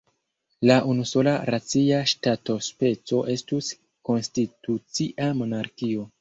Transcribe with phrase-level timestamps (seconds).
[0.69, 3.69] La unusola racia ŝtatospeco estus
[4.11, 6.09] konstitucia monarkio.